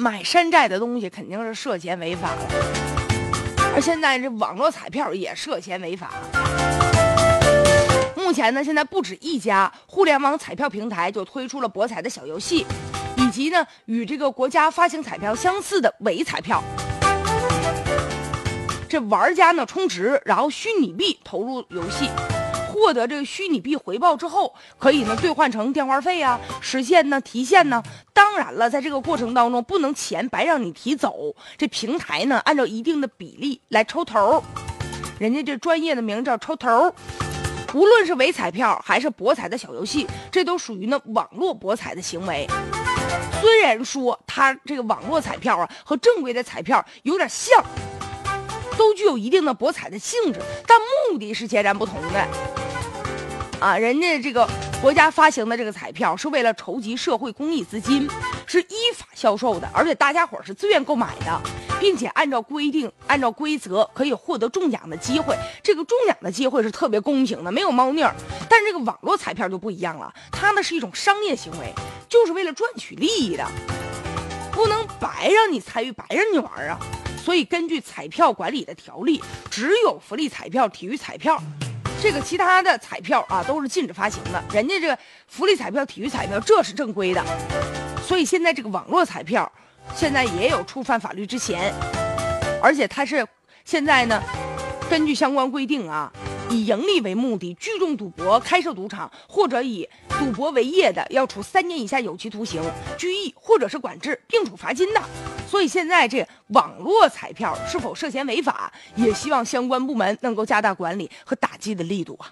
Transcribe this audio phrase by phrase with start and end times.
[0.00, 2.48] 买山寨的东西肯定是涉嫌违法了，
[3.74, 6.10] 而现在这网络彩票也涉嫌违法。
[8.16, 12.64] 目前呢，现在不止一家互联网彩票平台就推出了博彩的小游戏，
[13.16, 16.64] 以及呢与这个国家发行彩票相似的伪彩票。
[18.88, 22.08] 这玩家呢充值，然后虚拟币投入游戏，
[22.80, 27.82] 获得这个虚拟币回报之后，可以呢兑换成电话费啊，实现呢提现呢。
[28.14, 34.42] 当然了，在这个过程当中，不能钱白让你提走，这平台呢按照一定的比例来抽头，
[35.18, 36.94] 人家这专业的名叫抽头。
[37.74, 42.46] 无论是伪彩票还是博彩的小游戏，这都属于呢网络博彩的行为。
[43.42, 47.62] 虽然说它这个网络彩票啊和正规的彩票有点像。
[48.78, 50.78] 都具有一定的博彩的性质，但
[51.12, 52.26] 目的是截然不同的。
[53.60, 54.48] 啊，人家这个
[54.80, 58.08] 国家发行的这个彩票是为了筹集社会公益资金，
[58.46, 61.40] 是依法销售的，而且大家伙是自愿购买的，
[61.78, 65.36] 并且按照规定、按照规则可以获得中奖的机会。
[65.62, 68.14] 这个中奖的机会是特别公平的，没有猫腻儿。
[68.48, 71.74] 但这个网络彩票就不一样了，它呢是一种商业行为，
[72.08, 73.46] 就是为了赚取利益的，
[74.52, 76.78] 不能白让你参与，白让你玩啊。
[77.22, 81.38] 所以，根据彩票管理的条例，只有福利彩票、体育彩票，
[82.00, 84.42] 这个其他的彩票啊都是禁止发行的。
[84.52, 84.98] 人家这个
[85.28, 87.22] 福利彩票、体育彩票这是正规的。
[88.02, 89.50] 所以现在这个网络彩票，
[89.94, 91.72] 现在也有触犯法律之嫌，
[92.62, 93.26] 而且它是
[93.64, 94.22] 现在呢，
[94.88, 96.12] 根据相关规定啊。
[96.52, 102.60] 以盈利为目的聚众赌博、开设赌场或者以赌博为业的，要处三年以下有期徒刑、
[102.98, 105.00] 拘役或者是管制，并处罚金的。
[105.50, 112.30] 所以现在这网络彩票是否涉嫌违法，也希望相关部门能够加大管理和打击的力度啊。